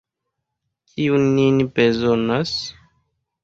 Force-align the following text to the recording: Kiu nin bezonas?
Kiu 0.91 1.17
nin 1.35 1.57
bezonas? 1.77 2.53